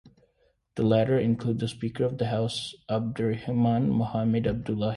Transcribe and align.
The 0.77 0.81
latter 0.81 1.19
include 1.19 1.59
the 1.59 1.67
Speaker 1.67 2.05
of 2.05 2.17
the 2.17 2.25
House, 2.25 2.73
Abdirahman 2.89 3.91
Mohamed 3.91 4.47
Abdullahi. 4.47 4.89